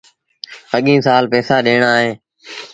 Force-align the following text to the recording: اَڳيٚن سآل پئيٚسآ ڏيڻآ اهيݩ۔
اَڳيٚن 0.73 0.99
سآل 1.07 1.23
پئيٚسآ 1.31 1.55
ڏيڻآ 1.65 1.89
اهيݩ۔ 1.97 2.15